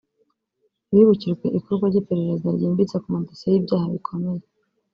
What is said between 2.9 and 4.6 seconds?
ku madosiye y’ibyaha bikomeye